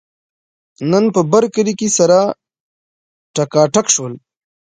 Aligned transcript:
نن 0.91 1.03
په 1.13 1.21
برکلي 1.31 1.73
کې 1.79 1.87
سره 1.97 2.19
ټکاټک 3.35 3.85
شول. 3.95 4.13